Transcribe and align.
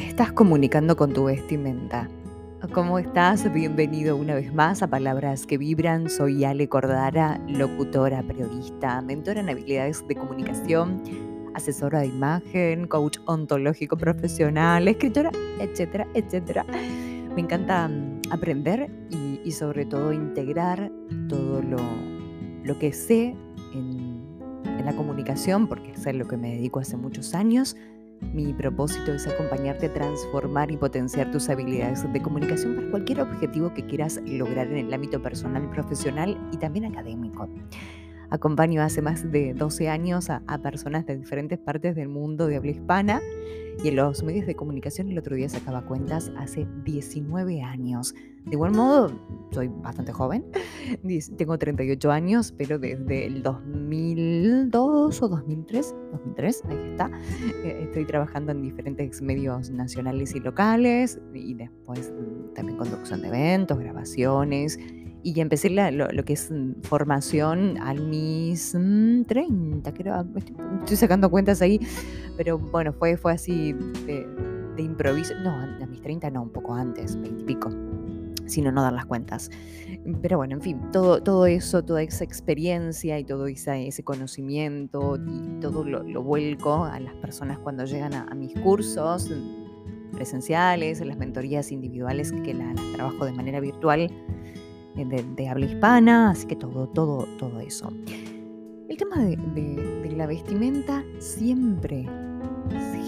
qué 0.00 0.08
estás 0.08 0.32
comunicando 0.32 0.96
con 0.96 1.12
tu 1.12 1.26
vestimenta? 1.26 2.08
¿Cómo 2.72 2.98
estás? 2.98 3.52
Bienvenido 3.52 4.16
una 4.16 4.34
vez 4.34 4.52
más 4.52 4.82
a 4.82 4.88
Palabras 4.88 5.46
que 5.46 5.56
Vibran. 5.56 6.10
Soy 6.10 6.42
Ale 6.42 6.68
Cordara, 6.68 7.40
locutora, 7.46 8.20
periodista, 8.24 9.00
mentora 9.02 9.38
en 9.38 9.50
habilidades 9.50 10.04
de 10.08 10.16
comunicación, 10.16 11.00
asesora 11.54 12.00
de 12.00 12.06
imagen, 12.06 12.88
coach 12.88 13.18
ontológico 13.26 13.96
profesional, 13.96 14.88
escritora, 14.88 15.30
etcétera, 15.60 16.08
etcétera. 16.14 16.66
Me 17.36 17.42
encanta 17.42 17.86
mm, 17.86 18.22
aprender 18.32 18.90
y, 19.44 19.52
sobre 19.52 19.86
todo 19.86 20.12
integrar 20.12 20.90
todo 21.28 21.62
lo, 21.62 21.78
lo 22.64 22.78
que 22.80 22.92
sé 22.92 23.36
en, 23.72 24.24
en 24.64 24.84
la 24.84 24.96
comunicación, 24.96 25.68
porque 25.68 25.92
es 25.92 26.14
lo 26.16 26.26
que 26.26 26.36
me 26.36 26.56
dedico 26.56 26.80
hace 26.80 26.96
muchos 26.96 27.32
años 27.32 27.76
mi 28.32 28.52
propósito 28.52 29.12
es 29.12 29.26
acompañarte 29.26 29.86
a 29.86 29.92
transformar 29.92 30.70
y 30.70 30.76
potenciar 30.76 31.30
tus 31.30 31.48
habilidades 31.48 32.10
de 32.12 32.22
comunicación 32.22 32.76
para 32.76 32.90
cualquier 32.90 33.20
objetivo 33.20 33.72
que 33.74 33.84
quieras 33.86 34.20
lograr 34.24 34.68
en 34.68 34.86
el 34.86 34.94
ámbito 34.94 35.20
personal, 35.20 35.68
profesional 35.70 36.38
y 36.52 36.56
también 36.56 36.86
académico. 36.86 37.48
Acompaño 38.30 38.82
hace 38.82 39.02
más 39.02 39.30
de 39.30 39.54
12 39.54 39.88
años 39.88 40.28
a, 40.30 40.40
personas 40.62 41.06
de 41.06 41.16
diferentes 41.16 41.58
partes 41.58 41.94
del 41.94 42.08
mundo 42.08 42.46
de 42.46 42.56
habla 42.56 42.72
hispana 42.72 43.20
y 43.82 43.88
en 43.88 43.96
los 43.96 44.22
medios 44.22 44.46
de 44.46 44.54
comunicación 44.56 45.08
el 45.08 45.18
otro 45.18 45.36
día 45.36 45.48
sacaba 45.48 45.84
cuentas 45.84 46.32
hace 46.36 46.66
19 46.84 47.62
años. 47.62 48.14
De 48.44 48.52
igual 48.52 48.72
modo, 48.72 49.12
soy 49.52 49.68
bastante 49.68 50.12
joven, 50.12 50.44
tengo 51.36 51.58
38 51.58 52.10
años, 52.10 52.52
pero 52.56 52.78
desde 52.78 53.26
el 53.26 53.42
2002 53.42 54.93
o 55.04 55.28
2003, 55.28 55.94
2003, 56.12 56.62
ahí 56.68 56.90
está, 56.90 57.10
eh, 57.62 57.80
estoy 57.82 58.04
trabajando 58.06 58.52
en 58.52 58.62
diferentes 58.62 59.20
medios 59.20 59.70
nacionales 59.70 60.34
y 60.34 60.40
locales 60.40 61.20
y 61.34 61.54
después 61.54 62.12
también 62.54 62.78
conducción 62.78 63.20
de 63.20 63.28
eventos, 63.28 63.78
grabaciones 63.78 64.78
y 65.22 65.40
empecé 65.40 65.70
lo, 65.70 66.24
que 66.24 66.32
es 66.32 66.50
mm, 66.50 66.82
formación 66.82 67.78
a 67.78 67.94
mis 67.94 68.72
30, 68.72 69.90
mm, 69.90 69.94
creo, 69.94 70.14
ah, 70.14 70.26
estoy, 70.80 70.96
sacando 70.96 71.30
cuentas 71.30 71.60
ahí, 71.62 71.80
pero 72.36 72.58
bueno, 72.58 72.92
fue, 72.92 73.16
fue 73.16 73.32
así 73.32 73.74
de, 74.06 74.26
improviso, 74.82 75.34
no, 75.42 75.50
a 75.50 75.86
mis 75.86 76.00
30 76.00 76.30
no, 76.30 76.42
un 76.42 76.50
poco 76.50 76.74
antes, 76.74 77.20
20 77.20 77.42
y 77.42 77.44
pico, 77.44 77.70
sino 78.46 78.72
no 78.72 78.82
dar 78.82 78.92
las 78.92 79.06
cuentas. 79.06 79.50
Pero 80.22 80.38
bueno, 80.38 80.54
en 80.54 80.60
fin, 80.60 80.80
todo, 80.92 81.22
todo 81.22 81.46
eso, 81.46 81.84
toda 81.84 82.02
esa 82.02 82.24
experiencia 82.24 83.18
y 83.18 83.24
todo 83.24 83.46
ese 83.46 84.02
conocimiento 84.02 85.16
y 85.16 85.60
todo 85.60 85.84
lo, 85.84 86.22
vuelco 86.22 86.84
a 86.84 86.98
las 87.00 87.14
personas 87.14 87.58
cuando 87.58 87.84
llegan 87.84 88.14
a, 88.14 88.34
mis 88.34 88.54
cursos 88.60 89.30
presenciales, 90.12 91.00
en 91.00 91.08
las 91.08 91.16
mentorías 91.16 91.72
individuales 91.72 92.32
que 92.32 92.54
las 92.54 92.74
trabajo 92.94 93.24
de 93.24 93.32
manera 93.32 93.60
virtual 93.60 94.10
de, 95.02 95.48
habla 95.48 95.66
hispana, 95.66 96.30
así 96.30 96.46
que 96.46 96.56
todo, 96.56 96.86
todo, 96.88 97.26
todo 97.38 97.60
eso. 97.60 97.92
El 98.88 98.96
tema 98.96 99.24
de, 99.24 100.14
la 100.16 100.26
vestimenta 100.26 101.02
siempre 101.18 102.06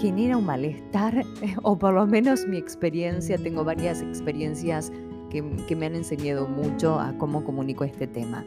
genera 0.01 0.37
un 0.37 0.45
malestar, 0.45 1.23
o 1.63 1.77
por 1.77 1.93
lo 1.93 2.05
menos 2.05 2.45
mi 2.45 2.57
experiencia, 2.57 3.37
tengo 3.37 3.63
varias 3.63 4.01
experiencias 4.01 4.91
que, 5.29 5.43
que, 5.67 5.75
me 5.75 5.85
han 5.85 5.95
enseñado 5.95 6.47
mucho 6.47 6.99
a 6.99 7.17
cómo 7.17 7.43
comunico 7.43 7.83
este 7.83 8.07
tema. 8.07 8.45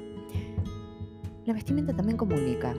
La 1.47 1.55
vestimenta 1.55 1.95
también 1.95 2.17
comunica, 2.17 2.75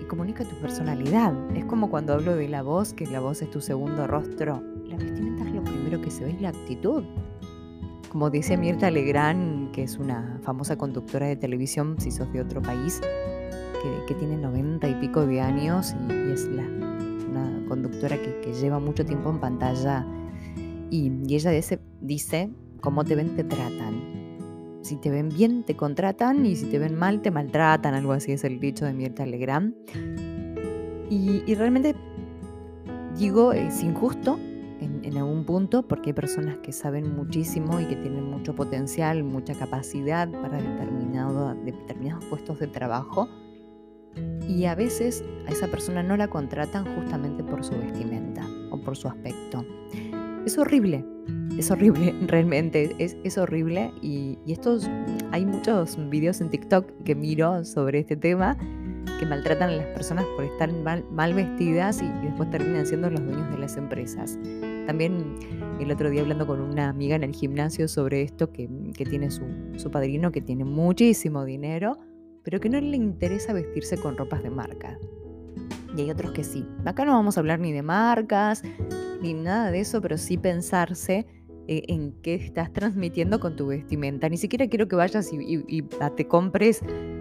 y 0.00 0.04
comunica 0.04 0.44
tu 0.44 0.56
personalidad. 0.56 1.34
Es 1.56 1.64
como 1.64 1.90
cuando 1.90 2.12
hablo 2.12 2.36
de 2.36 2.48
la 2.48 2.62
voz, 2.62 2.92
que 2.92 3.06
la 3.06 3.20
voz 3.20 3.42
es 3.42 3.50
tu 3.50 3.60
segundo 3.60 4.06
rostro. 4.06 4.62
La 4.86 4.96
vestimenta 4.96 5.44
es 5.44 5.54
lo 5.54 5.64
primero 5.64 6.00
que 6.00 6.10
se 6.10 6.24
ve, 6.24 6.30
es 6.30 6.40
la 6.40 6.50
actitud. 6.50 7.04
Como 8.10 8.28
dice 8.28 8.58
Mirta 8.58 8.90
Legrand, 8.90 9.70
que 9.70 9.84
es 9.84 9.96
una 9.96 10.38
famosa 10.42 10.76
conductora 10.76 11.26
de 11.26 11.36
televisión, 11.36 11.96
si 11.98 12.10
sos 12.10 12.30
de 12.32 12.42
otro 12.42 12.60
país, 12.60 13.00
que, 14.06 14.14
tiene 14.14 14.36
noventa 14.36 14.86
y 14.86 14.94
pico 14.96 15.26
de 15.26 15.40
años 15.40 15.94
y, 16.08 16.30
es 16.30 16.46
la, 16.46 16.62
una 16.62 17.64
conductora 17.66 18.16
que, 18.20 18.52
lleva 18.52 18.78
mucho 18.78 19.06
tiempo 19.06 19.30
en 19.30 19.40
pantalla. 19.40 20.06
Y, 20.90 21.10
ella 21.34 21.50
dice, 21.52 21.80
dice, 22.00 22.50
cómo 22.82 23.04
te 23.04 23.14
ven, 23.14 23.34
te 23.34 23.44
tratan. 23.44 24.82
Si 24.82 24.96
te 24.96 25.10
ven 25.10 25.30
bien, 25.30 25.64
te 25.64 25.74
contratan 25.74 26.44
y 26.44 26.56
si 26.56 26.66
te 26.66 26.78
ven 26.78 26.94
mal, 26.94 27.22
te 27.22 27.30
maltratan. 27.30 27.94
Algo 27.94 28.12
así 28.12 28.32
es 28.32 28.44
el 28.44 28.60
dicho 28.60 28.84
de 28.84 28.92
Mirta 28.92 29.24
Legrand. 29.24 29.74
Y, 31.08 31.42
y 31.46 31.54
realmente 31.54 31.94
digo, 33.18 33.52
es 33.52 33.82
injusto 33.82 34.38
en, 34.80 35.16
algún 35.16 35.44
punto, 35.44 35.82
porque 35.82 36.10
hay 36.10 36.14
personas 36.14 36.58
que 36.58 36.72
saben 36.72 37.14
muchísimo 37.14 37.80
y 37.80 37.86
que 37.86 37.96
tienen 37.96 38.28
mucho 38.28 38.54
potencial, 38.54 39.22
mucha 39.22 39.54
capacidad 39.54 40.28
para 40.28 40.58
determinado, 40.58 41.54
determinados 41.64 42.24
puestos 42.24 42.58
de 42.58 42.66
trabajo, 42.66 43.28
y 44.48 44.64
a 44.64 44.74
veces 44.74 45.24
a 45.46 45.52
esa 45.52 45.68
persona 45.68 46.02
no 46.02 46.16
la 46.16 46.28
contratan 46.28 46.84
justamente 46.96 47.44
por 47.44 47.64
su 47.64 47.72
vestimenta 47.72 48.46
o 48.70 48.78
por 48.80 48.96
su 48.96 49.08
aspecto. 49.08 49.64
Es 50.44 50.58
horrible, 50.58 51.04
es 51.58 51.70
horrible, 51.70 52.14
realmente, 52.26 52.94
es, 52.98 53.16
es 53.24 53.38
horrible. 53.38 53.92
Y, 54.02 54.38
y, 54.46 54.52
estos, 54.52 54.88
hay 55.30 55.46
muchos 55.46 55.96
videos 56.08 56.40
en 56.40 56.50
TikTok 56.50 56.86
que 57.04 57.14
miro 57.14 57.64
sobre 57.64 58.00
este 58.00 58.16
tema 58.16 58.56
que 59.18 59.26
maltratan 59.26 59.70
a 59.70 59.72
las 59.72 59.86
personas 59.86 60.24
por 60.36 60.44
estar 60.44 60.72
mal, 60.72 61.04
mal 61.10 61.34
vestidas 61.34 62.02
y, 62.02 62.06
y, 62.06 62.26
después 62.26 62.50
terminan 62.50 62.86
siendo 62.86 63.10
los 63.10 63.24
dueños 63.24 63.50
de 63.50 63.58
las 63.58 63.76
empresas. 63.76 64.38
También 64.86 65.36
el 65.80 65.90
otro 65.90 66.10
día 66.10 66.22
hablando 66.22 66.46
con 66.46 66.60
una 66.60 66.88
amiga 66.88 67.16
en 67.16 67.22
el 67.22 67.34
gimnasio 67.34 67.88
sobre 67.88 68.22
esto, 68.22 68.52
que, 68.52 68.68
tiene 69.08 69.30
su, 69.30 69.90
padrino, 69.90 70.32
que 70.32 70.40
tiene 70.40 70.64
muchísimo 70.64 71.44
dinero, 71.44 71.98
pero 72.42 72.60
que 72.60 72.68
no 72.68 72.80
le 72.80 72.96
interesa 72.96 73.52
vestirse 73.52 73.96
con 73.96 74.16
ropas 74.16 74.42
de 74.42 74.50
marca. 74.50 74.98
Y 75.96 76.02
hay 76.02 76.10
otros 76.10 76.32
que 76.32 76.42
sí. 76.42 76.66
Acá 76.84 77.04
no 77.04 77.12
vamos 77.12 77.36
a 77.36 77.40
hablar 77.40 77.60
ni 77.60 77.72
de 77.72 77.82
marcas, 77.82 78.62
ni 79.20 79.34
nada 79.34 79.70
de 79.70 79.80
eso, 79.80 80.00
pero 80.00 80.18
sí 80.18 80.36
pensarse 80.36 81.26
en 81.66 82.12
qué 82.22 82.34
estás 82.34 82.72
transmitiendo 82.72 83.40
con 83.40 83.56
tu 83.56 83.68
vestimenta. 83.68 84.28
Ni 84.28 84.36
siquiera 84.36 84.68
quiero 84.68 84.88
que 84.88 84.96
vayas 84.96 85.30
y, 85.32 85.82
te 86.16 86.26
compres 86.26 86.80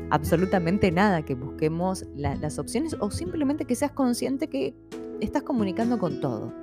absolutamente 0.10 0.92
nada, 0.92 1.24
que 1.24 1.36
busquemos 1.36 2.06
las 2.16 2.60
opciones 2.60 2.96
o 3.00 3.12
simplemente 3.12 3.66
que 3.66 3.76
seas 3.76 3.92
consciente 3.92 4.48
que 4.48 4.74
estás 5.20 5.44
comunicando 5.44 6.00
con 6.00 6.20
todo 6.20 6.54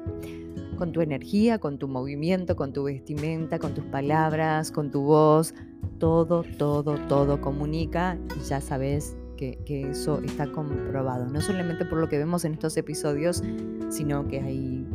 con 0.79 0.93
tu 0.93 1.01
energía, 1.03 1.59
con 1.59 1.77
tu 1.77 1.89
movimiento, 1.89 2.57
con 2.57 2.73
tu 2.73 2.85
vestimenta, 2.85 3.59
con 3.59 3.75
tus 3.75 3.85
palabras, 3.85 4.71
con 4.71 4.91
tu 4.91 5.03
voz. 5.03 5.53
Todo, 5.99 6.45
todo, 6.57 6.95
todo 7.09 7.41
comunica 7.41 8.17
y 8.41 8.49
ya 8.49 8.61
sabes 8.61 9.17
que, 9.37 9.59
eso 9.91 10.21
está 10.21 10.51
comprobado. 10.51 11.27
No 11.27 11.41
solamente 11.41 11.85
por 11.85 11.99
lo 11.99 12.09
que 12.09 12.19
vemos 12.19 12.45
en 12.45 12.55
estos 12.55 12.77
episodios, 12.77 13.43
sino 13.89 14.27
que 14.29 14.41
hay 14.41 14.87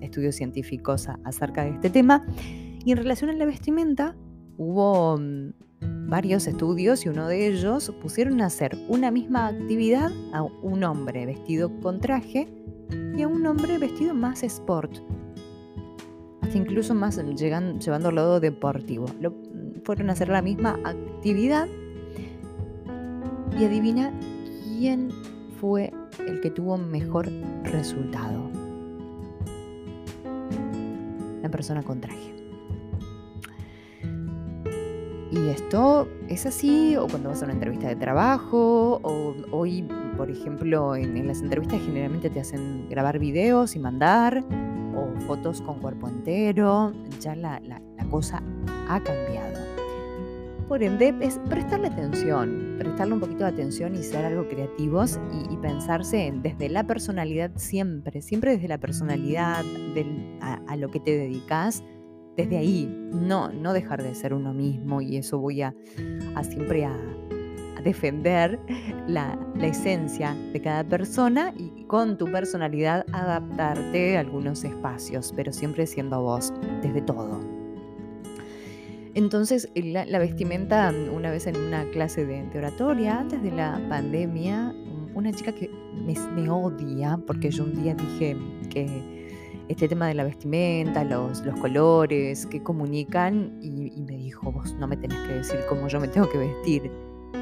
estudios 0.00 0.36
científicos 0.36 1.08
acerca 1.24 1.64
de 1.64 1.70
este 1.70 1.90
tema. 1.90 2.26
Y 2.84 2.92
en 2.92 2.98
relación 2.98 3.30
a 3.30 3.32
la 3.32 3.46
vestimenta, 3.46 4.16
hubo 4.56 5.18
mm, 5.18 6.08
varios 6.08 6.46
estudios 6.46 7.04
y 7.04 7.08
uno 7.08 7.28
de 7.28 7.48
ellos 7.48 7.92
pusieron 8.00 8.40
a 8.40 8.46
hacer 8.46 8.76
una 8.88 9.10
misma 9.10 9.48
actividad 9.48 10.10
a 10.32 10.42
un 10.42 10.84
hombre 10.84 11.26
vestido 11.26 11.70
con 11.80 12.00
traje 12.00 12.48
y 13.16 13.22
a 13.22 13.28
un 13.28 13.46
hombre 13.46 13.78
vestido 13.78 14.14
más 14.14 14.42
sport, 14.42 14.98
hasta 16.42 16.56
incluso 16.56 16.94
más 16.94 17.20
llegan, 17.36 17.80
llevando 17.80 18.10
al 18.10 18.14
lado 18.14 18.40
deportivo. 18.40 19.06
Lo, 19.20 19.34
fueron 19.84 20.10
a 20.10 20.12
hacer 20.12 20.28
la 20.28 20.42
misma 20.42 20.78
actividad 20.84 21.66
y 23.58 23.64
adivina 23.64 24.12
quién 24.64 25.10
fue 25.60 25.92
el 26.26 26.40
que 26.40 26.50
tuvo 26.50 26.76
mejor 26.76 27.28
resultado. 27.64 28.55
La 31.46 31.50
persona 31.52 31.84
con 31.84 32.00
traje. 32.00 32.34
Y 35.30 35.48
esto 35.48 36.08
es 36.28 36.44
así, 36.44 36.96
o 36.96 37.06
cuando 37.06 37.28
vas 37.28 37.40
a 37.40 37.44
una 37.44 37.54
entrevista 37.54 37.86
de 37.86 37.94
trabajo, 37.94 39.00
o 39.04 39.32
hoy, 39.52 39.88
por 40.16 40.28
ejemplo, 40.28 40.96
en, 40.96 41.24
las 41.24 41.42
entrevistas 41.42 41.80
generalmente 41.86 42.30
te 42.30 42.40
hacen 42.40 42.88
grabar 42.88 43.20
videos 43.20 43.76
y 43.76 43.78
mandar, 43.78 44.44
o 44.96 45.20
fotos 45.20 45.62
con 45.62 45.78
cuerpo 45.78 46.08
entero, 46.08 46.92
ya 47.20 47.36
la, 47.36 47.60
cosa 48.10 48.42
ha 48.88 49.00
cambiado. 49.00 49.65
Por 50.68 50.82
ende, 50.82 51.14
es 51.20 51.38
prestarle 51.48 51.88
atención, 51.88 52.76
prestarle 52.78 53.14
un 53.14 53.20
poquito 53.20 53.44
de 53.44 53.50
atención 53.50 53.94
y 53.94 54.02
ser 54.02 54.24
algo 54.24 54.48
creativos 54.48 55.18
y, 55.32 55.56
pensarse 55.56 56.32
desde 56.42 56.68
la 56.68 56.84
personalidad 56.84 57.50
siempre, 57.56 58.20
siempre 58.20 58.52
desde 58.52 58.68
la 58.68 58.78
personalidad, 58.78 59.64
a, 60.40 60.60
a 60.66 60.76
lo 60.76 60.90
que 60.90 61.00
te 61.00 61.16
dedicas 61.16 61.82
desde 62.36 62.58
ahí, 62.58 62.86
no, 63.12 63.50
no 63.50 63.72
dejar 63.72 64.02
de 64.02 64.14
ser 64.14 64.34
uno 64.34 64.52
mismo 64.52 65.00
y 65.00 65.16
eso 65.16 65.38
voy 65.38 65.62
a, 65.62 65.74
siempre 66.42 66.84
a, 66.84 66.96
defender 67.82 68.58
la, 69.06 69.38
esencia 69.62 70.34
de 70.52 70.60
cada 70.60 70.82
persona 70.82 71.54
y 71.56 71.84
con 71.84 72.18
tu 72.18 72.26
personalidad 72.26 73.06
adaptarte 73.12 74.16
a 74.16 74.20
algunos 74.20 74.64
espacios, 74.64 75.32
pero 75.36 75.52
siempre 75.52 75.86
siendo 75.86 76.20
vos, 76.20 76.52
desde 76.82 77.00
todo. 77.00 77.55
Entonces, 79.16 79.70
la, 79.74 80.18
vestimenta, 80.18 80.92
una 81.10 81.30
vez 81.30 81.46
en 81.46 81.56
una 81.56 81.86
clase 81.86 82.26
de, 82.26 82.46
oratoria, 82.54 83.20
antes 83.20 83.42
de 83.42 83.50
la 83.50 83.80
pandemia, 83.88 84.74
una 85.14 85.32
chica 85.32 85.52
que 85.52 85.70
me, 86.04 86.50
odia, 86.50 87.18
porque 87.26 87.50
yo 87.50 87.64
un 87.64 87.82
día 87.82 87.94
dije 87.94 88.36
que 88.68 89.26
este 89.70 89.88
tema 89.88 90.08
de 90.08 90.12
la 90.12 90.24
vestimenta, 90.24 91.02
los, 91.02 91.40
los 91.46 91.58
colores 91.60 92.44
que 92.44 92.62
comunican, 92.62 93.58
y, 93.62 93.90
y, 93.96 94.02
me 94.02 94.18
dijo, 94.18 94.52
vos 94.52 94.76
no 94.78 94.86
me 94.86 94.98
tenés 94.98 95.18
que 95.20 95.32
decir 95.32 95.60
cómo 95.66 95.88
yo 95.88 95.98
me 95.98 96.08
tengo 96.08 96.28
que 96.28 96.36
vestir. 96.36 96.90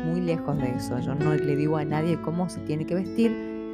Muy 0.07 0.21
lejos 0.21 0.57
de 0.59 0.77
eso, 0.77 1.01
yo 1.01 1.17
no 1.17 1.35
le 1.35 1.57
digo 1.57 1.77
a 1.77 1.85
nadie 1.85 2.21
cómo 2.23 2.49
se 2.49 2.61
tiene 2.61 2.87
que 2.87 2.95
vestir, 2.95 3.33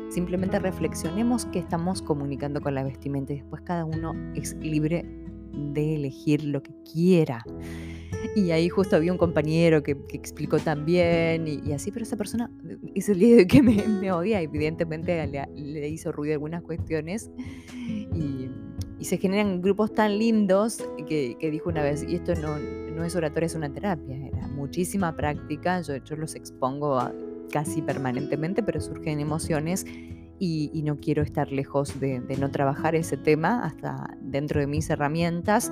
simplemente 0.08 0.58
reflexionemos 0.58 1.44
qué 1.44 1.58
estamos 1.58 2.00
comunicando 2.00 2.62
con 2.62 2.74
la 2.74 2.82
vestimenta 2.82 3.34
y 3.34 3.36
después 3.36 3.60
cada 3.60 3.84
uno 3.84 4.14
es 4.34 4.54
libre 4.54 5.04
de 5.52 5.96
elegir 5.96 6.44
lo 6.44 6.62
que 6.62 6.72
quiera. 6.92 7.44
Y 8.36 8.50
ahí 8.50 8.68
justo 8.68 8.96
había 8.96 9.12
un 9.12 9.18
compañero 9.18 9.82
que, 9.82 9.96
explicó 10.12 10.58
también 10.58 11.46
y, 11.48 11.72
así, 11.72 11.90
pero 11.90 12.04
esa 12.04 12.16
persona 12.16 12.50
es 12.94 13.08
el 13.08 13.18
de 13.18 13.46
que 13.46 13.62
me, 13.62 14.12
odia, 14.12 14.40
evidentemente 14.40 15.26
le, 15.54 15.88
hizo 15.88 16.12
ruido 16.12 16.34
algunas 16.34 16.62
cuestiones 16.62 17.30
y, 18.14 18.50
se 19.00 19.16
generan 19.16 19.62
grupos 19.62 19.94
tan 19.94 20.18
lindos 20.18 20.84
que, 21.08 21.34
dijo 21.40 21.70
una 21.70 21.82
vez, 21.82 22.04
y 22.06 22.16
esto 22.16 22.34
no, 22.34 22.58
no 22.58 23.02
es 23.02 23.16
oratoria, 23.16 23.46
es 23.46 23.54
una 23.54 23.72
terapia, 23.72 24.14
era 24.14 24.46
muchísima 24.48 25.16
práctica, 25.16 25.80
yo, 25.80 25.96
yo 25.96 26.16
los 26.16 26.34
expongo 26.34 27.00
casi 27.50 27.80
permanentemente, 27.80 28.62
pero 28.62 28.78
surgen 28.78 29.18
emociones 29.18 29.86
y, 30.40 30.82
no 30.82 30.98
quiero 30.98 31.22
estar 31.22 31.52
lejos 31.52 32.00
de, 32.00 32.20
de, 32.20 32.36
no 32.38 32.50
trabajar 32.50 32.94
ese 32.94 33.16
tema 33.16 33.62
hasta 33.64 34.16
dentro 34.22 34.58
de 34.58 34.66
mis 34.66 34.88
herramientas 34.90 35.70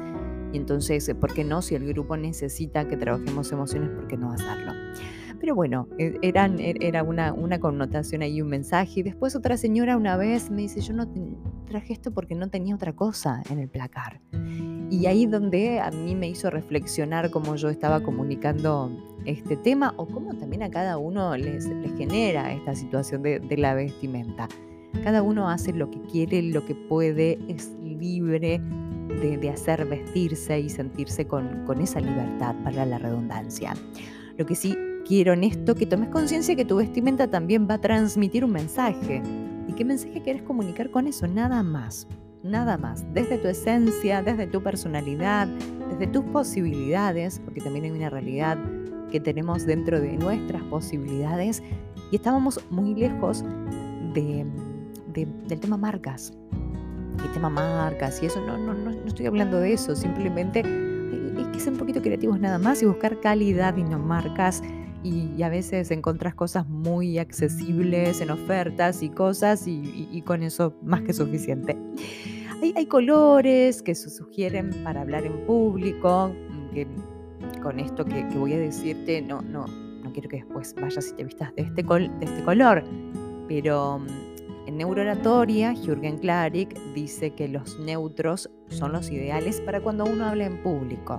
y 0.53 0.57
entonces, 0.57 1.13
¿por 1.21 1.35
qué 1.35 1.45
no? 1.45 1.63
Si 1.63 1.75
el 1.75 1.87
grupo 1.87 2.17
necesita 2.17 2.87
que 2.89 2.97
trabajemos 2.97 3.51
emociones, 3.53 3.91
¿por 3.91 4.07
qué 4.07 4.17
no 4.17 4.33
hacerlo? 4.33 4.73
Pero 5.41 5.55
bueno, 5.55 5.89
e, 5.99 6.19
eran, 6.23 6.59
e, 6.59 6.75
era 6.81 7.03
una, 7.03 7.33
una 7.33 7.61
connotación 7.61 8.23
ahí, 8.23 8.41
un 8.41 8.49
mensaje. 8.49 9.01
Y 9.01 9.03
después 9.03 9.37
otra 9.37 9.57
señora 9.57 9.97
una 9.97 10.17
vez 10.17 10.51
me 10.51 10.63
dice, 10.63 10.81
yo 10.81 10.95
no 10.95 11.09
traje 11.67 11.93
esto 11.93 12.13
porque 12.13 12.35
no 12.35 12.49
tenía 12.49 12.75
otra 12.75 12.95
cosa 12.95 13.43
en 13.51 13.59
el 13.59 13.69
placar. 13.69 14.21
Y 14.91 15.07
ahí 15.07 15.27
donde 15.27 15.81
a 15.81 15.91
mí 15.91 16.15
me 16.15 16.29
hizo 16.29 16.51
reflexionar 16.51 17.31
cómo 17.31 17.57
yo 17.57 17.69
estaba 17.69 18.01
comunicando 18.01 18.91
este 19.29 19.57
tema 19.57 19.95
o 19.97 20.07
cómo 20.07 20.35
también 20.35 20.63
a 20.63 20.71
cada 20.71 20.99
uno 20.99 21.37
les, 21.37 21.67
les 21.67 21.97
genera 21.97 22.53
esta 22.53 22.75
situación 22.75 23.23
de, 23.23 23.41
de 23.41 23.57
la 23.57 23.75
vestimenta. 23.75 24.49
Cada 25.05 25.23
uno 25.23 25.49
hace 25.49 25.73
lo 25.73 25.91
que 25.91 26.01
quiere, 26.03 26.43
lo 26.43 26.65
que 26.65 26.75
puede, 26.75 27.39
es 27.49 27.71
libre 27.83 28.61
de, 29.09 29.51
hacer 29.51 29.85
vestirse 29.87 30.61
y 30.61 30.69
sentirse 30.69 31.27
con, 31.27 31.65
con 31.67 31.81
esa 31.81 32.01
libertad, 32.01 32.55
para 32.63 32.87
la 32.87 32.99
redundancia. 32.99 33.75
Lo 34.37 34.47
que 34.47 34.55
sí 34.55 34.77
quiero 35.07 35.33
en 35.33 35.45
esto, 35.45 35.75
que 35.75 35.87
tomes 35.87 36.09
conciencia 36.09 36.55
que 36.55 36.65
tu 36.65 36.77
vestimenta 36.77 37.29
también 37.29 37.67
va 37.69 37.75
a 37.75 37.81
transmitir 37.81 38.45
un 38.45 38.53
mensaje. 38.53 39.23
¿Y 39.67 39.73
qué 39.73 39.85
mensaje 39.85 40.23
quieres 40.23 40.43
comunicar 40.43 40.91
con 40.91 41.07
eso? 41.07 41.27
Nada 41.27 41.63
más, 41.63 42.07
nada 42.43 42.79
más. 42.79 43.05
Desde 43.13 43.39
tu 43.39 43.49
esencia, 43.49 44.23
desde 44.23 44.47
tu 44.47 44.63
personalidad, 44.63 45.49
desde 45.91 46.07
tus 46.07 46.25
posibilidades, 46.27 47.41
porque 47.41 47.61
también 47.61 47.87
hay 47.87 47.91
una 47.91 48.11
realidad 48.11 48.59
que 49.11 49.21
tenemos 49.21 49.67
dentro 49.67 50.01
de 50.01 50.17
nuestras 50.17 50.63
posibilidades 50.65 51.63
y 52.11 52.17
estábamos 52.17 52.61
muy 52.71 52.95
lejos 52.95 53.45
de, 54.15 54.47
del 55.15 55.61
tema 55.61 55.77
marcas 55.77 56.33
el 57.25 57.33
tema 57.33 57.51
marcas 57.51 58.23
y 58.23 58.27
eso, 58.27 58.41
no, 58.45 58.57
no, 58.57 58.75
no, 58.75 58.91
estoy 59.07 59.27
hablando 59.27 59.61
de 59.61 59.73
eso, 59.73 59.97
simplemente 59.97 60.61
hay 60.61 61.45
que 61.53 61.61
ser 61.61 61.73
un 61.73 61.79
poquito 61.79 62.01
creativos 62.03 62.39
nada 62.39 62.59
más 62.59 62.83
y 62.83 62.87
buscar 62.87 63.21
calidad 63.21 63.77
y 63.77 63.85
no 63.85 63.99
marcas 63.99 64.63
y, 65.03 65.43
a 65.43 65.49
veces 65.49 65.91
encontrás 65.91 66.35
cosas 66.35 66.69
muy 66.69 67.19
accesibles 67.19 68.21
en 68.21 68.31
ofertas 68.31 69.03
y 69.03 69.09
cosas 69.09 69.65
y, 69.67 70.23
con 70.27 70.43
eso 70.43 70.75
más 70.83 71.03
que 71.03 71.13
suficiente. 71.13 71.79
Hay, 72.61 72.75
hay, 72.77 72.87
colores 72.87 73.83
que 73.83 73.95
se 73.95 74.11
sugieren 74.11 74.71
para 74.83 75.03
hablar 75.03 75.25
en 75.25 75.47
público, 75.47 76.33
que 76.75 76.89
con 77.69 77.81
esto 77.81 78.03
que, 78.03 78.25
voy 78.35 78.55
a 78.55 78.59
decirte, 78.59 79.21
no, 79.21 79.43
no, 79.43 79.67
no 79.67 80.11
quiero 80.15 80.27
que 80.31 80.37
después 80.37 80.75
vayas 80.81 81.11
y 81.11 81.17
te 81.17 81.25
vistas 81.25 81.55
de 81.55 81.65
este, 81.65 81.85
col, 81.85 82.11
de 82.19 82.25
este 82.25 82.43
color, 82.43 82.83
pero 83.47 83.99
mm, 83.99 84.69
en 84.69 84.79
neurooratoria, 84.79 85.75
Jürgen 85.75 86.17
Klarik 86.17 86.75
dice 86.95 87.33
que 87.33 87.47
los 87.47 87.79
neutros 87.81 88.49
son 88.71 88.93
los 88.93 89.11
ideales 89.11 89.61
para 89.61 89.83
cuando 89.83 90.07
uno 90.07 90.25
habla 90.25 90.47
en 90.47 90.63
público, 90.63 91.19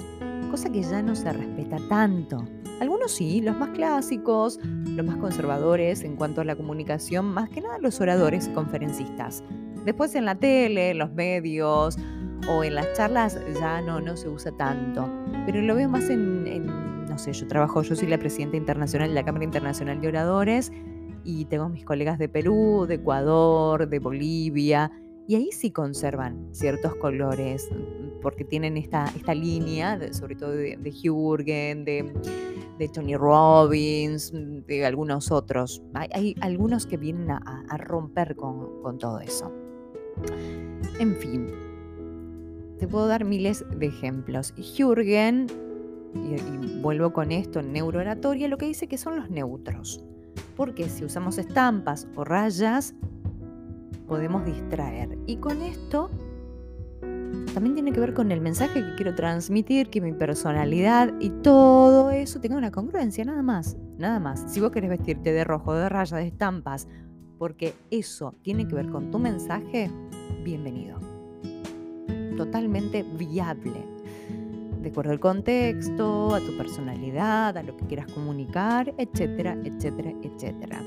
cosa 0.50 0.72
que 0.72 0.82
ya 0.82 1.04
no 1.04 1.14
se 1.14 1.32
respeta 1.32 1.78
tanto. 1.88 2.44
Algunos 2.80 3.12
sí, 3.12 3.42
los 3.42 3.56
más 3.56 3.70
clásicos, 3.70 4.60
los 4.64 5.06
más 5.06 5.18
conservadores 5.18 6.04
en 6.04 6.16
cuanto 6.16 6.42
a 6.42 6.46
la 6.46 6.56
comunicación, 6.56 7.28
más 7.28 7.48
que 7.52 7.62
nada 7.62 7.78
los 7.78 8.02
oradores 8.02 8.48
y 8.48 8.54
conferencistas. 8.54 9.44
Después 9.86 10.16
en 10.16 10.26
la 10.26 10.34
tele, 10.34 10.90
en 10.90 10.98
los 10.98 11.12
medios 11.12 11.96
o 12.48 12.64
en 12.64 12.74
las 12.74 12.92
charlas 12.94 13.38
ya 13.60 13.82
no, 13.82 14.02
no 14.02 14.18
se 14.18 14.30
usa 14.30 14.52
tanto, 14.52 15.08
pero 15.52 15.64
lo 15.64 15.74
veo 15.74 15.90
más 15.90 16.12
en, 16.12 16.68
no 17.08 17.18
sé, 17.18 17.34
yo 17.34 17.48
trabajo, 17.48 17.82
yo 17.82 17.96
soy 17.96 18.08
la 18.08 18.20
presidenta 18.20 18.56
internacional 18.56 19.10
de 19.10 19.16
la 19.16 19.26
Cámara 19.26 19.44
Internacional 19.44 20.00
de 20.00 20.08
Oradores 20.08 20.72
y 21.24 21.46
tengo 21.46 21.70
mis 21.70 21.84
colegas 21.84 22.20
de 22.20 22.30
Perú, 22.30 22.86
de 22.88 22.96
Ecuador, 22.96 23.90
de 23.90 23.98
Bolivia, 23.98 24.92
y 25.28 25.34
ahí 25.34 25.50
sí 25.52 25.72
conservan 25.72 26.50
ciertos 26.52 26.94
colores, 26.98 27.68
porque 28.22 28.44
tienen 28.44 28.78
esta, 28.78 29.06
esta 29.16 29.34
línea, 29.34 30.14
sobre 30.14 30.36
todo 30.36 30.52
de, 30.52 30.78
de 30.78 30.92
de, 30.92 32.14
de, 32.78 32.88
Tony 32.90 33.16
Robbins, 33.16 34.32
de 34.32 34.86
algunos 34.86 35.32
otros. 35.32 35.82
Hay, 35.96 36.36
algunos 36.42 36.86
que 36.86 36.98
vienen 36.98 37.32
a, 37.32 37.78
romper 37.80 38.36
con, 38.36 39.00
todo 39.00 39.20
eso. 39.20 39.52
En 41.00 41.16
fin, 41.16 41.48
te 42.80 42.88
puedo 42.88 43.08
dar 43.08 43.26
miles 43.26 43.66
de 43.78 43.86
ejemplos. 43.86 44.54
Jürgen, 44.58 45.48
y, 46.16 46.82
vuelvo 46.82 47.14
con 47.14 47.32
esto 47.32 47.60
en 47.60 47.74
neurooratoria, 47.74 48.48
lo 48.48 48.58
que 48.58 48.66
dice 48.66 48.88
que 48.88 48.98
son 48.98 49.16
los 49.16 49.30
neutros 49.30 50.04
porque 50.60 50.90
si 50.90 51.06
usamos 51.06 51.38
estampas 51.38 52.06
o 52.18 52.26
rayas 52.26 52.94
podemos 54.10 54.44
distraer. 54.44 55.18
Y 55.26 55.38
con 55.38 55.62
esto 55.62 56.10
también 57.54 57.76
tiene 57.76 57.94
que 57.94 58.02
ver 58.02 58.14
con 58.14 58.30
el 58.34 58.42
mensaje 58.42 58.82
que 58.82 58.96
quiero 58.98 59.16
transmitir, 59.16 59.90
que 59.90 60.02
mi 60.02 60.12
personalidad 60.12 61.14
y 61.22 61.30
todo 61.30 62.12
eso 62.12 62.42
tenga 62.42 62.58
una 62.58 62.72
congruencia, 62.72 63.24
nada 63.24 63.42
más, 63.42 63.78
nada 63.98 64.20
más. 64.20 64.52
Si 64.52 64.60
vos 64.60 64.72
querés 64.72 64.90
vestirte 64.90 65.32
de 65.32 65.46
rojo, 65.46 65.74
de 65.74 65.88
rayas, 65.88 66.20
de 66.20 66.28
estampas, 66.28 66.90
porque 67.38 67.74
eso 67.90 68.36
tiene 68.42 68.68
que 68.68 68.76
ver 68.76 68.90
con 68.90 69.12
tu 69.12 69.18
mensaje, 69.18 69.90
bienvenido. 70.44 71.09
Totalmente 72.40 73.04
viable 73.04 73.86
de 74.82 74.88
acuerdo 74.88 75.12
al 75.12 75.20
contexto, 75.20 76.34
a 76.34 76.40
tu 76.40 76.56
personalidad, 76.56 77.58
a 77.58 77.64
lo 77.64 77.76
que 77.76 77.86
quieras 77.86 78.10
comunicar, 78.14 78.96
etcétera, 78.98 79.58
etcétera, 79.66 80.14
etcétera. 80.24 80.82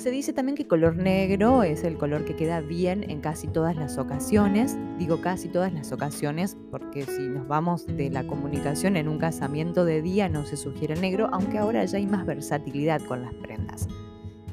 Se 0.00 0.10
dice 0.10 0.32
también 0.32 0.56
que 0.56 0.66
color 0.66 0.96
negro 0.96 1.62
es 1.62 1.84
el 1.84 1.98
color 1.98 2.24
que 2.24 2.36
queda 2.36 2.62
bien 2.62 3.04
en 3.10 3.20
casi 3.20 3.48
todas 3.48 3.76
las 3.76 3.98
ocasiones. 3.98 4.78
Digo 4.98 5.20
casi 5.20 5.48
todas 5.48 5.74
las 5.74 5.92
ocasiones 5.92 6.56
porque 6.70 7.02
si 7.02 7.28
nos 7.28 7.46
vamos 7.46 7.86
de 7.86 8.08
la 8.08 8.26
comunicación 8.26 8.96
en 8.96 9.08
un 9.08 9.18
casamiento 9.18 9.84
de 9.84 10.00
día 10.00 10.30
no 10.30 10.46
se 10.46 10.56
sugiere 10.56 10.96
negro, 10.96 11.28
aunque 11.32 11.58
ahora 11.58 11.84
ya 11.84 11.98
hay 11.98 12.06
más 12.06 12.24
versatilidad 12.24 13.02
con 13.02 13.20
las 13.20 13.34
prendas. 13.34 13.88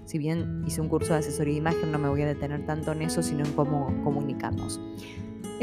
Si 0.03 0.17
bien 0.17 0.65
hice 0.67 0.81
un 0.81 0.89
curso 0.89 1.13
de 1.13 1.19
asesoría 1.19 1.53
de 1.53 1.59
imagen, 1.59 1.93
no 1.93 1.97
me 1.97 2.09
voy 2.09 2.23
a 2.23 2.25
detener 2.25 2.65
tanto 2.65 2.91
en 2.91 3.03
eso, 3.03 3.23
sino 3.23 3.45
en 3.45 3.53
cómo 3.53 3.87
comunicamos. 4.03 4.81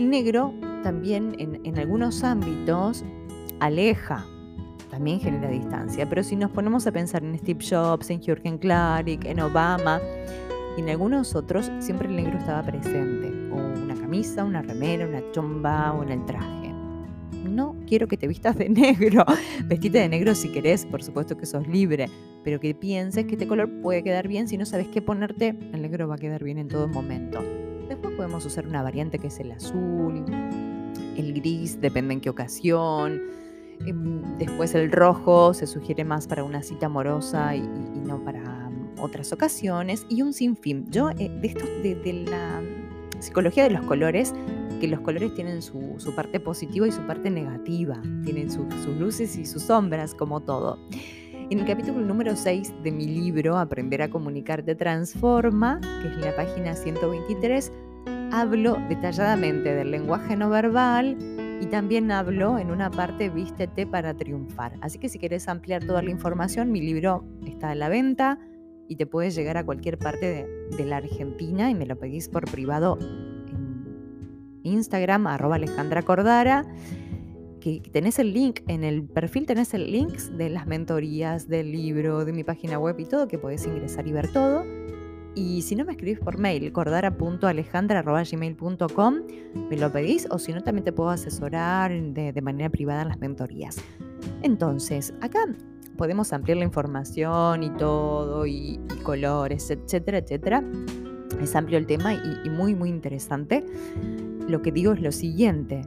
El 0.00 0.08
negro 0.08 0.54
también 0.82 1.36
en, 1.38 1.78
algunos 1.78 2.24
ámbitos 2.24 3.04
aleja, 3.60 4.24
también 4.88 5.20
genera 5.20 5.50
distancia, 5.50 6.08
pero 6.08 6.22
si 6.22 6.36
nos 6.36 6.50
ponemos 6.52 6.86
a 6.86 6.92
pensar 6.92 7.22
en 7.22 7.38
Steve 7.38 7.62
Jobs, 7.62 8.08
en 8.08 8.22
Jürgen 8.22 8.56
Klarik, 8.56 9.26
en 9.26 9.40
Obama 9.40 10.00
y 10.78 10.80
en 10.80 10.88
algunos 10.88 11.34
otros, 11.36 11.70
siempre 11.80 12.08
el 12.08 12.16
negro 12.16 12.38
estaba 12.38 12.62
presente, 12.62 13.28
o 13.52 13.56
una 13.56 13.94
camisa, 13.94 14.42
una 14.42 14.62
remera, 14.62 15.06
una 15.06 15.20
chomba 15.32 15.92
o 15.92 16.02
en 16.02 16.12
el 16.12 16.24
traje. 16.24 16.72
No 17.46 17.76
quiero 17.86 18.08
que 18.08 18.16
te 18.16 18.26
vistas 18.26 18.56
de 18.56 18.68
negro, 18.70 19.26
vestite 19.66 19.98
de 19.98 20.08
negro 20.08 20.34
si 20.34 20.48
querés, 20.50 20.86
por 20.86 21.02
supuesto 21.02 21.36
que 21.36 21.44
sos 21.44 21.68
libre, 21.68 22.08
pero 22.42 22.58
que 22.58 22.74
pienses 22.74 23.26
que 23.26 23.32
este 23.32 23.46
color 23.46 23.68
puede 23.82 24.02
quedar 24.02 24.28
bien 24.28 24.48
si 24.48 24.56
no 24.56 24.64
sabes 24.64 24.88
qué 24.88 25.02
ponerte, 25.02 25.48
el 25.74 25.82
negro 25.82 26.08
va 26.08 26.14
a 26.14 26.18
quedar 26.18 26.42
bien 26.42 26.56
en 26.56 26.68
todo 26.68 26.88
momento. 26.88 27.44
Después 27.90 28.14
podemos 28.14 28.46
usar 28.46 28.68
una 28.68 28.84
variante 28.84 29.18
que 29.18 29.26
es 29.26 29.40
el 29.40 29.50
azul, 29.50 30.24
el 31.16 31.34
gris, 31.34 31.80
depende 31.80 32.14
en 32.14 32.20
qué 32.20 32.30
ocasión. 32.30 33.20
Em, 33.84 34.22
después 34.38 34.76
el 34.76 34.92
rojo 34.92 35.52
se 35.54 35.66
sugiere 35.66 36.04
más 36.04 36.28
para 36.28 36.44
una 36.44 36.62
cita 36.62 36.86
amorosa 36.86 37.56
y, 37.56 37.62
no 37.62 38.24
para 38.24 38.70
mm, 38.70 39.00
otras 39.00 39.32
ocasiones. 39.32 40.06
Y 40.08 40.22
un 40.22 40.32
sinfín. 40.32 40.88
Yo, 40.88 41.10
eh, 41.18 41.28
de 41.40 41.48
esto, 41.48 41.66
de, 41.82 42.26
la 42.30 42.62
psicología 43.18 43.64
de 43.64 43.70
los 43.70 43.84
colores, 43.86 44.32
que 44.80 44.86
los 44.86 45.00
colores 45.00 45.34
tienen 45.34 45.60
su, 45.60 45.98
parte 46.14 46.38
positiva 46.38 46.86
y 46.86 46.92
su 46.92 47.04
parte 47.08 47.28
negativa, 47.28 48.00
tienen 48.24 48.52
sus 48.52 48.68
luces 49.00 49.36
y 49.36 49.46
sus 49.46 49.62
sombras, 49.64 50.14
como 50.14 50.38
todo. 50.38 50.78
En 51.50 51.58
el 51.58 51.66
capítulo 51.66 52.00
número 52.00 52.36
6 52.36 52.74
de 52.84 52.92
mi 52.92 53.06
libro 53.06 53.58
Aprender 53.58 54.02
a 54.02 54.08
comunicarte 54.08 54.76
transforma, 54.76 55.80
que 56.00 56.06
es 56.06 56.16
la 56.18 56.36
página 56.36 56.76
123, 56.76 57.72
hablo 58.30 58.76
detalladamente 58.88 59.74
del 59.74 59.90
lenguaje 59.90 60.36
no 60.36 60.48
verbal 60.48 61.18
y 61.60 61.66
también 61.66 62.12
hablo 62.12 62.56
en 62.56 62.70
una 62.70 62.88
parte 62.88 63.30
Vístete 63.30 63.84
para 63.84 64.14
triunfar. 64.14 64.74
Así 64.80 65.00
que 65.00 65.08
si 65.08 65.18
quieres 65.18 65.48
ampliar 65.48 65.82
toda 65.82 66.02
la 66.02 66.10
información, 66.10 66.70
mi 66.70 66.80
libro 66.80 67.24
está 67.44 67.70
a 67.70 67.74
la 67.74 67.88
venta 67.88 68.38
y 68.86 68.94
te 68.94 69.06
puedes 69.06 69.34
llegar 69.34 69.56
a 69.56 69.64
cualquier 69.64 69.98
parte 69.98 70.46
de, 70.70 70.84
la 70.84 70.98
Argentina 70.98 71.68
y 71.68 71.74
me 71.74 71.84
lo 71.84 71.98
pedís 71.98 72.28
por 72.28 72.48
privado 72.48 72.96
en 73.00 74.60
Instagram, 74.62 75.26
arroba 75.26 75.56
Alejandra 75.56 76.02
Cordara. 76.02 76.64
Que 77.60 77.82
tenés 77.92 78.18
el 78.18 78.32
link, 78.32 78.60
en 78.68 78.84
el 78.84 79.04
perfil 79.04 79.46
tenés 79.46 79.74
el 79.74 79.92
link 79.92 80.18
de 80.18 80.48
las 80.48 80.66
mentorías, 80.66 81.48
del 81.48 81.70
libro, 81.70 82.24
de 82.24 82.32
mi 82.32 82.42
página 82.42 82.78
web 82.78 82.98
y 82.98 83.04
todo, 83.04 83.28
que 83.28 83.38
podés 83.38 83.66
ingresar 83.66 84.08
y 84.08 84.12
ver 84.12 84.32
todo. 84.32 84.64
Y 85.34 85.62
si 85.62 85.74
no 85.76 85.84
me 85.84 85.92
escribís 85.92 86.18
por 86.18 86.38
mail, 86.38 86.72
cordara.alejandra.gmail.com, 86.72 89.14
me 89.70 89.76
lo 89.76 89.92
pedís 89.92 90.26
o 90.30 90.38
si 90.38 90.52
no 90.52 90.62
también 90.62 90.84
te 90.84 90.92
puedo 90.92 91.10
asesorar 91.10 91.92
de, 91.92 92.42
manera 92.42 92.68
privada 92.68 93.02
en 93.02 93.08
las 93.08 93.20
mentorías. 93.20 93.76
Entonces, 94.42 95.14
acá 95.20 95.46
podemos 95.96 96.32
ampliar 96.32 96.58
la 96.58 96.64
información 96.64 97.62
y 97.62 97.70
todo, 97.70 98.44
y, 98.46 98.80
colores, 99.04 99.70
etcétera, 99.70 100.18
etcétera. 100.18 100.64
Es 101.40 101.54
amplio 101.54 101.78
el 101.78 101.86
tema 101.86 102.14
y 102.14 102.50
muy, 102.50 102.74
muy 102.74 102.88
interesante. 102.88 103.64
Lo 104.48 104.62
que 104.62 104.72
digo 104.72 104.94
es 104.94 105.00
lo 105.00 105.12
siguiente, 105.12 105.82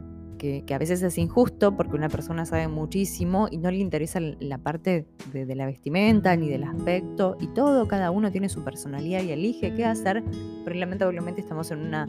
que, 0.66 0.74
a 0.74 0.78
veces 0.78 1.02
es 1.02 1.18
injusto 1.18 1.76
porque 1.76 1.96
una 1.96 2.08
persona 2.08 2.44
sabe 2.44 2.68
muchísimo 2.68 3.48
y 3.50 3.58
no 3.58 3.70
le 3.70 3.78
interesa 3.78 4.20
la 4.20 4.58
parte 4.58 5.06
de, 5.32 5.54
la 5.54 5.66
vestimenta 5.66 6.36
ni 6.36 6.48
del 6.48 6.64
aspecto 6.64 7.36
y 7.40 7.46
todo, 7.48 7.88
cada 7.88 8.10
uno 8.10 8.30
tiene 8.30 8.48
su 8.48 8.62
personalidad 8.62 9.22
y 9.22 9.30
elige 9.30 9.74
qué 9.74 9.84
hacer, 9.84 10.22
pero 10.64 10.76
lamentablemente 10.76 11.40
estamos 11.40 11.70
en 11.70 11.80
una 11.80 12.08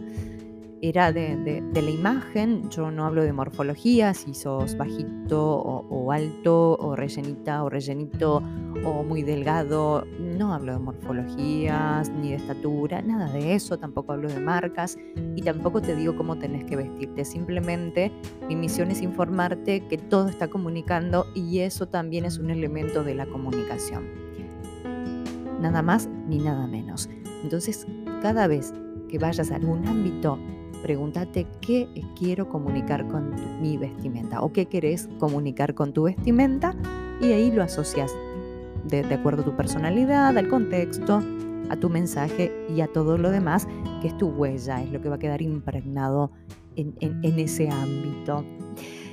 era 0.81 1.11
de, 1.11 1.63
la 1.73 1.89
imagen, 1.89 2.69
yo 2.69 2.91
no 2.91 3.05
hablo 3.05 3.23
de 3.23 3.33
morfología, 3.33 4.13
si 4.13 4.33
sos 4.33 4.77
bajito 4.77 5.41
o, 5.41 6.11
alto 6.11 6.77
o 6.79 6.95
rellenita 6.95 7.63
o 7.63 7.69
rellenito 7.69 8.43
o 8.83 9.03
muy 9.03 9.23
delgado, 9.23 10.05
no 10.19 10.53
hablo 10.53 10.73
de 10.73 10.79
morfologías 10.79 12.09
ni 12.09 12.29
de 12.29 12.35
estatura, 12.35 13.01
nada 13.01 13.31
de 13.31 13.55
eso, 13.55 13.79
tampoco 13.79 14.13
hablo 14.13 14.27
de 14.27 14.39
marcas 14.39 14.97
y 15.35 15.41
tampoco 15.41 15.81
te 15.81 15.95
digo 15.95 16.15
cómo 16.15 16.37
tenés 16.37 16.65
que 16.65 16.75
vestirte, 16.75 17.25
simplemente 17.25 18.11
mi 18.47 18.55
misión 18.55 18.91
es 18.91 19.01
informarte 19.01 19.87
que 19.87 19.97
todo 19.97 20.27
está 20.27 20.49
comunicando 20.49 21.25
y 21.33 21.59
eso 21.59 21.87
también 21.87 22.25
es 22.25 22.37
un 22.37 22.51
elemento 22.51 23.03
de 23.03 23.15
la 23.15 23.25
comunicación. 23.25 24.03
Nada 25.61 25.81
más 25.81 26.09
ni 26.27 26.39
nada 26.39 26.67
menos. 26.67 27.09
Entonces, 27.41 27.87
cada 28.21 28.47
vez 28.47 28.73
que 29.09 29.17
vayas 29.17 29.51
a 29.51 29.55
algún 29.55 29.87
ámbito 29.87 30.37
pregúntate 30.85 31.47
qué 31.61 31.87
quiero 32.15 32.47
comunicar 32.47 33.07
con 33.07 33.33
mi 33.59 33.75
vestimenta 33.75 34.43
o 34.43 34.53
qué 34.53 34.67
querés 34.67 35.09
comunicar 35.17 35.73
con 35.73 35.93
tu 35.93 36.03
vestimenta 36.03 36.75
y 37.19 37.31
ahí 37.31 37.51
lo 37.51 37.63
asocias 37.63 38.13
de, 38.83 38.99
acuerdo 39.11 39.41
a 39.41 39.45
tu 39.45 39.55
personalidad, 39.55 40.37
al 40.37 40.47
contexto, 40.47 41.23
a 41.71 41.75
tu 41.75 41.89
mensaje 41.89 42.51
y 42.69 42.81
a 42.81 42.87
todo 42.87 43.17
lo 43.17 43.31
demás, 43.31 43.67
que 43.99 44.09
es 44.09 44.17
tu 44.19 44.27
huella, 44.27 44.83
es 44.83 44.91
lo 44.91 45.01
que 45.01 45.09
va 45.09 45.15
a 45.15 45.17
quedar 45.17 45.41
impregnado 45.41 46.29
en, 46.75 46.93
ese 47.39 47.67
ámbito. 47.67 48.45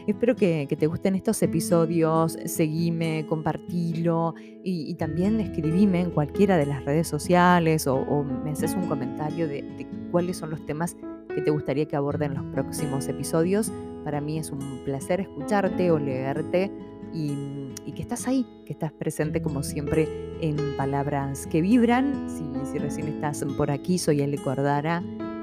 Espero 0.06 0.36
que, 0.36 0.68
te 0.78 0.86
gusten 0.86 1.14
estos 1.14 1.42
episodios, 1.42 2.36
seguime, 2.44 3.24
compartilo 3.26 4.34
y, 4.62 4.92
también 4.96 5.40
escribime 5.40 6.02
en 6.02 6.10
cualquiera 6.10 6.58
de 6.58 6.66
las 6.66 6.84
redes 6.84 7.08
sociales 7.08 7.86
o, 7.86 8.24
me 8.44 8.50
haces 8.50 8.74
un 8.74 8.88
comentario 8.88 9.48
de, 9.48 9.62
de 9.62 9.86
cuáles 10.10 10.36
son 10.36 10.50
los 10.50 10.66
temas 10.66 10.98
que 11.34 11.42
te 11.42 11.50
gustaría 11.50 11.86
que 11.86 11.96
aborden 11.96 12.34
los 12.34 12.44
próximos 12.46 13.08
episodios. 13.08 13.72
Para 14.04 14.20
mí 14.20 14.38
es 14.38 14.50
un 14.50 14.82
placer 14.84 15.20
escucharte 15.20 15.90
o 15.90 15.98
leerte 15.98 16.70
y, 17.12 17.72
que 17.94 18.02
estás 18.02 18.26
ahí, 18.26 18.46
que 18.64 18.72
estás 18.72 18.92
presente 18.92 19.42
como 19.42 19.62
siempre 19.62 20.08
en 20.40 20.56
palabras 20.76 21.46
que 21.46 21.60
vibran. 21.60 22.28
Si, 22.28 22.78
recién 22.78 23.08
estás 23.08 23.44
por 23.56 23.70
aquí, 23.70 23.98
soy 23.98 24.22
Eli 24.22 24.38
Cordara, 24.38 25.02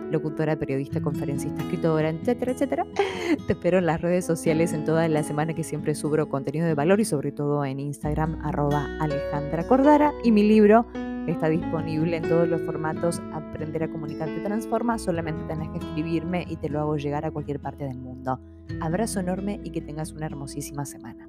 locutora, 0.09 0.55
periodista, 0.55 0.99
conferencista, 0.99 1.61
escritora, 1.61 2.09
etcétera, 2.09 2.51
etcétera. 2.53 2.85
Te 3.47 3.53
espero 3.53 3.77
en 3.77 3.85
las 3.85 4.01
redes 4.01 4.25
sociales 4.25 4.73
en 4.73 4.83
toda 4.83 5.07
la 5.07 5.21
semana 5.21 5.53
que 5.53 5.63
siempre 5.63 5.93
subo 5.93 6.27
contenido 6.27 6.65
de 6.65 6.73
valor 6.73 6.99
y 6.99 7.05
sobre 7.05 7.31
todo 7.31 7.63
en 7.65 7.79
Instagram, 7.79 8.39
arroba 8.43 8.87
Alejandra 8.99 9.67
Cordara 9.67 10.11
y 10.23 10.31
mi 10.31 10.41
libro 10.41 10.87
Está 11.29 11.47
disponible 11.47 12.17
en 12.17 12.23
todos 12.23 12.47
los 12.47 12.59
formatos. 12.63 13.21
Aprender 13.33 13.83
a 13.83 13.87
comunicarte 13.87 14.39
transforma. 14.41 14.97
Solamente 14.97 15.43
tenés 15.43 15.69
que 15.69 15.77
escribirme 15.77 16.43
y 16.49 16.55
te 16.55 16.69
lo 16.69 16.79
hago 16.79 16.97
llegar 16.97 17.23
a 17.23 17.31
cualquier 17.31 17.59
parte 17.59 17.83
del 17.83 17.99
mundo. 17.99 18.39
Abrazo 18.81 19.19
enorme 19.19 19.59
y 19.63 19.69
que 19.69 19.79
tengas 19.79 20.11
una 20.11 20.25
hermosísima 20.25 20.85
semana. 20.85 21.28